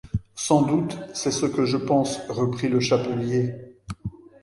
[0.33, 3.53] Sans doute, c'est ce que je pense, reprit le chapelier.